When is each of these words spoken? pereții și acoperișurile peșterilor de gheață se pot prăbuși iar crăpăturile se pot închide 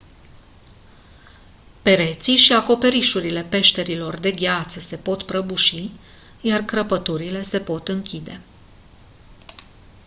pereții 1.81 2.35
și 2.35 2.53
acoperișurile 2.53 3.41
peșterilor 3.43 4.15
de 4.19 4.31
gheață 4.31 4.79
se 4.79 4.97
pot 4.97 5.23
prăbuși 5.23 5.89
iar 6.41 6.61
crăpăturile 6.61 7.41
se 7.41 7.59
pot 7.59 7.87
închide 7.87 8.41